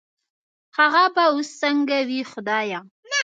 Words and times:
هغه 0.77 1.03
به 1.15 1.25
وس 1.35 1.49
سنګه 1.61 1.99
وي 2.09 2.19
خدايه 2.31 2.79